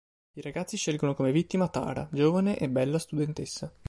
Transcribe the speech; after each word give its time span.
I 0.33 0.41
ragazzi 0.41 0.77
scelgono 0.77 1.13
come 1.13 1.31
vittima 1.31 1.67
Tara, 1.67 2.09
giovane 2.11 2.57
e 2.57 2.67
bella 2.69 2.97
studentessa. 2.97 3.71